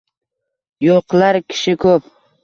[0.85, 2.09] Yo’qlar kishi ko’p.